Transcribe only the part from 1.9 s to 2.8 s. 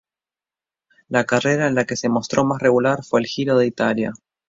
se mostró más